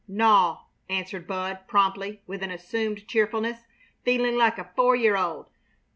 [0.07, 3.67] "Naw!" answered Bud, promptly, with an assumed cheerfulness.
[4.03, 5.45] "Feeling like a four year old.